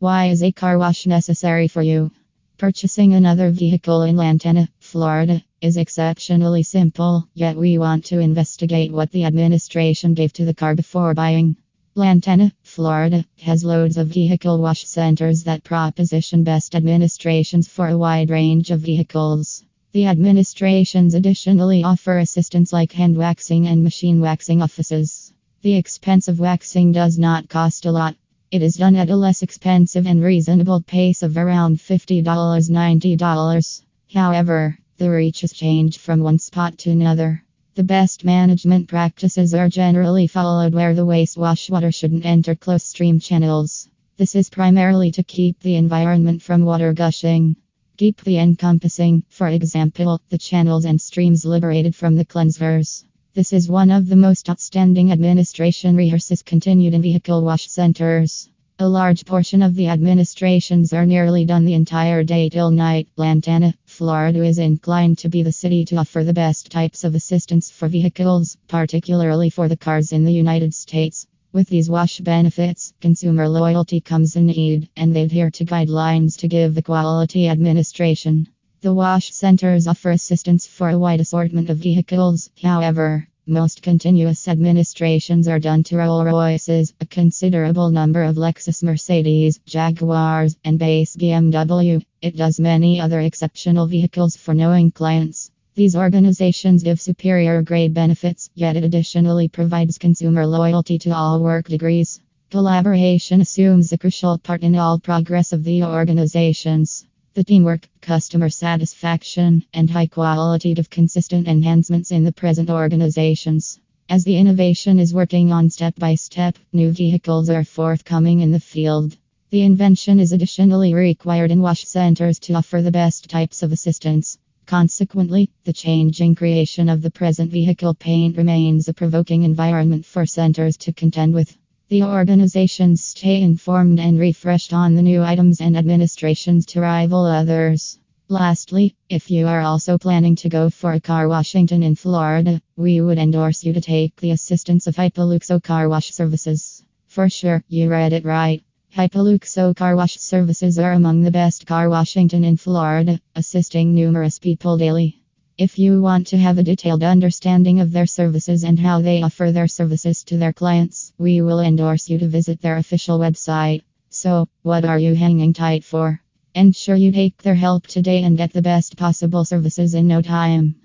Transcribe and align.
Why 0.00 0.28
is 0.28 0.42
a 0.42 0.50
car 0.50 0.78
wash 0.78 1.04
necessary 1.04 1.68
for 1.68 1.82
you? 1.82 2.10
Purchasing 2.56 3.12
another 3.12 3.50
vehicle 3.50 4.00
in 4.04 4.16
Lantana, 4.16 4.70
Florida 4.78 5.44
is 5.60 5.76
exceptionally 5.76 6.62
simple, 6.62 7.28
yet 7.34 7.54
we 7.54 7.76
want 7.76 8.06
to 8.06 8.18
investigate 8.18 8.92
what 8.92 9.10
the 9.10 9.24
administration 9.24 10.14
gave 10.14 10.32
to 10.32 10.46
the 10.46 10.54
car 10.54 10.74
before 10.74 11.12
buying. 11.12 11.54
Lantana, 11.94 12.50
Florida 12.62 13.26
has 13.42 13.62
loads 13.62 13.98
of 13.98 14.06
vehicle 14.06 14.58
wash 14.58 14.86
centers 14.86 15.44
that 15.44 15.64
proposition 15.64 16.44
best 16.44 16.74
administrations 16.74 17.68
for 17.68 17.88
a 17.88 17.98
wide 17.98 18.30
range 18.30 18.70
of 18.70 18.80
vehicles. 18.80 19.62
The 19.92 20.06
administrations 20.06 21.12
additionally 21.12 21.84
offer 21.84 22.16
assistance 22.16 22.72
like 22.72 22.92
hand 22.92 23.18
waxing 23.18 23.66
and 23.66 23.84
machine 23.84 24.22
waxing 24.22 24.62
offices. 24.62 25.34
The 25.60 25.76
expense 25.76 26.26
of 26.26 26.40
waxing 26.40 26.92
does 26.92 27.18
not 27.18 27.50
cost 27.50 27.84
a 27.84 27.92
lot. 27.92 28.16
It 28.52 28.62
is 28.62 28.74
done 28.74 28.96
at 28.96 29.10
a 29.10 29.14
less 29.14 29.42
expensive 29.42 30.08
and 30.08 30.24
reasonable 30.24 30.80
pace 30.80 31.22
of 31.22 31.36
around 31.36 31.78
$50 31.78 32.24
$90. 32.24 33.82
However, 34.12 34.76
the 34.98 35.08
reaches 35.08 35.52
changed 35.52 36.00
from 36.00 36.18
one 36.18 36.40
spot 36.40 36.76
to 36.78 36.90
another. 36.90 37.44
The 37.76 37.84
best 37.84 38.24
management 38.24 38.88
practices 38.88 39.54
are 39.54 39.68
generally 39.68 40.26
followed 40.26 40.74
where 40.74 40.96
the 40.96 41.06
waste 41.06 41.36
water 41.36 41.92
shouldn't 41.92 42.26
enter 42.26 42.56
close 42.56 42.82
stream 42.82 43.20
channels. 43.20 43.88
This 44.16 44.34
is 44.34 44.50
primarily 44.50 45.12
to 45.12 45.22
keep 45.22 45.60
the 45.60 45.76
environment 45.76 46.42
from 46.42 46.64
water 46.64 46.92
gushing. 46.92 47.54
Keep 47.98 48.22
the 48.22 48.38
encompassing, 48.38 49.22
for 49.28 49.46
example, 49.46 50.20
the 50.28 50.38
channels 50.38 50.86
and 50.86 51.00
streams 51.00 51.44
liberated 51.44 51.94
from 51.94 52.16
the 52.16 52.24
cleansers. 52.24 53.04
This 53.32 53.52
is 53.52 53.68
one 53.68 53.92
of 53.92 54.08
the 54.08 54.16
most 54.16 54.50
outstanding 54.50 55.12
administration 55.12 55.94
rehearses 55.94 56.42
continued 56.42 56.94
in 56.94 57.02
vehicle 57.02 57.44
wash 57.44 57.68
centers. 57.68 58.48
A 58.80 58.88
large 58.88 59.24
portion 59.24 59.62
of 59.62 59.76
the 59.76 59.86
administrations 59.86 60.92
are 60.92 61.06
nearly 61.06 61.44
done 61.44 61.64
the 61.64 61.74
entire 61.74 62.24
day 62.24 62.48
till 62.48 62.72
night. 62.72 63.06
Lantana, 63.16 63.74
Florida 63.84 64.42
is 64.42 64.58
inclined 64.58 65.18
to 65.18 65.28
be 65.28 65.44
the 65.44 65.52
city 65.52 65.84
to 65.84 65.96
offer 65.98 66.24
the 66.24 66.32
best 66.32 66.72
types 66.72 67.04
of 67.04 67.14
assistance 67.14 67.70
for 67.70 67.86
vehicles, 67.86 68.56
particularly 68.66 69.48
for 69.48 69.68
the 69.68 69.76
cars 69.76 70.10
in 70.10 70.24
the 70.24 70.32
United 70.32 70.74
States. 70.74 71.28
With 71.52 71.68
these 71.68 71.88
wash 71.88 72.18
benefits, 72.18 72.92
consumer 73.00 73.48
loyalty 73.48 74.00
comes 74.00 74.34
in 74.34 74.46
need, 74.46 74.88
and 74.96 75.14
they 75.14 75.22
adhere 75.22 75.52
to 75.52 75.64
guidelines 75.64 76.36
to 76.38 76.48
give 76.48 76.74
the 76.74 76.82
quality 76.82 77.48
administration. 77.48 78.48
The 78.82 78.94
wash 78.94 79.30
centers 79.34 79.86
offer 79.86 80.10
assistance 80.10 80.66
for 80.66 80.88
a 80.88 80.98
wide 80.98 81.20
assortment 81.20 81.68
of 81.68 81.76
vehicles, 81.76 82.48
however, 82.62 83.28
most 83.46 83.82
continuous 83.82 84.48
administrations 84.48 85.48
are 85.48 85.58
done 85.58 85.82
to 85.82 85.98
Rolls 85.98 86.24
Royces, 86.24 86.94
a 86.98 87.04
considerable 87.04 87.90
number 87.90 88.22
of 88.22 88.38
Lexus 88.38 88.82
Mercedes, 88.82 89.60
Jaguars, 89.66 90.56
and 90.64 90.78
base 90.78 91.14
BMW. 91.14 92.02
It 92.22 92.38
does 92.38 92.58
many 92.58 92.98
other 92.98 93.20
exceptional 93.20 93.86
vehicles 93.86 94.34
for 94.34 94.54
knowing 94.54 94.92
clients. 94.92 95.50
These 95.74 95.94
organizations 95.94 96.82
give 96.82 97.02
superior 97.02 97.60
grade 97.60 97.92
benefits, 97.92 98.48
yet 98.54 98.76
it 98.76 98.84
additionally 98.84 99.48
provides 99.48 99.98
consumer 99.98 100.46
loyalty 100.46 100.98
to 101.00 101.10
all 101.10 101.42
work 101.42 101.68
degrees. 101.68 102.18
Collaboration 102.50 103.42
assumes 103.42 103.92
a 103.92 103.98
crucial 103.98 104.38
part 104.38 104.62
in 104.62 104.74
all 104.74 104.98
progress 104.98 105.52
of 105.52 105.64
the 105.64 105.84
organizations. 105.84 107.04
The 107.40 107.44
teamwork, 107.44 107.88
customer 108.02 108.50
satisfaction, 108.50 109.64
and 109.72 109.88
high 109.88 110.08
quality 110.08 110.72
of 110.72 110.90
consistent 110.90 111.48
enhancements 111.48 112.10
in 112.10 112.22
the 112.22 112.32
present 112.32 112.68
organizations. 112.68 113.80
As 114.10 114.24
the 114.24 114.36
innovation 114.36 114.98
is 114.98 115.14
working 115.14 115.50
on 115.50 115.70
step 115.70 115.94
by 115.96 116.16
step, 116.16 116.58
new 116.74 116.92
vehicles 116.92 117.48
are 117.48 117.64
forthcoming 117.64 118.40
in 118.40 118.52
the 118.52 118.60
field. 118.60 119.16
The 119.48 119.62
invention 119.62 120.20
is 120.20 120.32
additionally 120.32 120.92
required 120.92 121.50
in 121.50 121.62
wash 121.62 121.86
centers 121.86 122.38
to 122.40 122.52
offer 122.52 122.82
the 122.82 122.92
best 122.92 123.30
types 123.30 123.62
of 123.62 123.72
assistance. 123.72 124.36
Consequently, 124.66 125.48
the 125.64 125.72
changing 125.72 126.34
creation 126.34 126.90
of 126.90 127.00
the 127.00 127.10
present 127.10 127.50
vehicle 127.50 127.94
paint 127.94 128.36
remains 128.36 128.86
a 128.86 128.92
provoking 128.92 129.44
environment 129.44 130.04
for 130.04 130.26
centers 130.26 130.76
to 130.76 130.92
contend 130.92 131.32
with. 131.32 131.56
The 131.90 132.04
organizations 132.04 133.02
stay 133.02 133.42
informed 133.42 133.98
and 133.98 134.16
refreshed 134.16 134.72
on 134.72 134.94
the 134.94 135.02
new 135.02 135.24
items 135.24 135.60
and 135.60 135.76
administrations 135.76 136.64
to 136.66 136.80
rival 136.80 137.24
others. 137.24 137.98
Lastly, 138.28 138.94
if 139.08 139.28
you 139.28 139.48
are 139.48 139.60
also 139.60 139.98
planning 139.98 140.36
to 140.36 140.48
go 140.48 140.70
for 140.70 140.92
a 140.92 141.00
car 141.00 141.26
Washington 141.26 141.82
in 141.82 141.96
Florida, 141.96 142.62
we 142.76 143.00
would 143.00 143.18
endorse 143.18 143.64
you 143.64 143.72
to 143.72 143.80
take 143.80 144.14
the 144.20 144.30
assistance 144.30 144.86
of 144.86 144.94
Hypoluxo 144.94 145.60
Car 145.60 145.88
Wash 145.88 146.12
Services. 146.12 146.84
For 147.08 147.28
sure, 147.28 147.64
you 147.66 147.90
read 147.90 148.12
it 148.12 148.24
right. 148.24 148.62
Hypoluxo 148.96 149.74
Car 149.74 149.96
Wash 149.96 150.16
Services 150.20 150.78
are 150.78 150.92
among 150.92 151.22
the 151.22 151.32
best 151.32 151.66
car 151.66 151.90
Washington 151.90 152.44
in 152.44 152.56
Florida, 152.56 153.20
assisting 153.34 153.96
numerous 153.96 154.38
people 154.38 154.78
daily. 154.78 155.19
If 155.60 155.78
you 155.78 156.00
want 156.00 156.28
to 156.28 156.38
have 156.38 156.56
a 156.56 156.62
detailed 156.62 157.02
understanding 157.02 157.80
of 157.80 157.92
their 157.92 158.06
services 158.06 158.64
and 158.64 158.80
how 158.80 159.02
they 159.02 159.22
offer 159.22 159.52
their 159.52 159.68
services 159.68 160.24
to 160.24 160.38
their 160.38 160.54
clients, 160.54 161.12
we 161.18 161.42
will 161.42 161.60
endorse 161.60 162.08
you 162.08 162.18
to 162.20 162.28
visit 162.28 162.62
their 162.62 162.78
official 162.78 163.18
website. 163.18 163.82
So, 164.08 164.48
what 164.62 164.86
are 164.86 164.98
you 164.98 165.14
hanging 165.14 165.52
tight 165.52 165.84
for? 165.84 166.22
Ensure 166.54 166.96
you 166.96 167.12
take 167.12 167.42
their 167.42 167.56
help 167.56 167.86
today 167.86 168.22
and 168.22 168.38
get 168.38 168.54
the 168.54 168.62
best 168.62 168.96
possible 168.96 169.44
services 169.44 169.92
in 169.92 170.08
no 170.08 170.22
time. 170.22 170.76